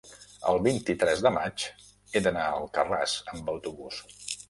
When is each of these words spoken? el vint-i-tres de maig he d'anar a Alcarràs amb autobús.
el 0.51 0.61
vint-i-tres 0.67 1.21
de 1.27 1.33
maig 1.35 1.67
he 2.15 2.25
d'anar 2.29 2.49
a 2.49 2.59
Alcarràs 2.65 3.17
amb 3.37 3.57
autobús. 3.59 4.05